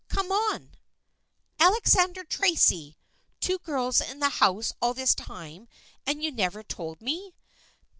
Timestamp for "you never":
6.23-6.63